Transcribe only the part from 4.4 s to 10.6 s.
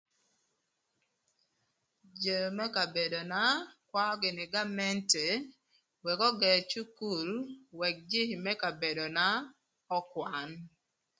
gamente wëk ögër cukul wëk jïï më kabedona ökwan.